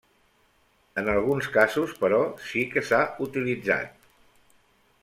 En 1.01 1.11
alguns 1.13 1.49
casos, 1.57 1.93
però, 2.01 2.23
sí 2.49 2.65
que 2.73 2.85
s'ha 2.89 3.05
utilitzat. 3.29 3.97